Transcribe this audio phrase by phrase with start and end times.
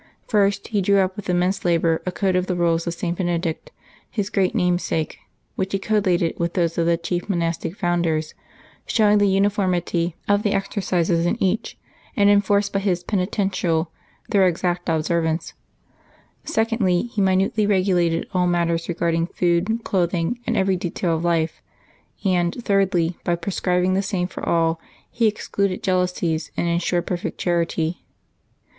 [0.27, 3.15] First, he drew up with immense labor a code of the rules of St.
[3.15, 3.69] Benedict,
[4.09, 5.19] his great namesake,
[5.55, 8.33] which he collated with those of the chief monastic found ers,
[8.87, 11.77] showing the uniformity of the exercises in each,
[12.17, 13.91] and enforced by his" Penitential
[14.27, 15.53] '^ their exact observance;
[16.43, 21.61] secondly, he minutely regulated all matters regarding food, clothing, and every detail of life;
[22.25, 24.81] and thirdly, by prescribing the same for all,
[25.11, 28.03] he excluded jealousies and insured perfect charity.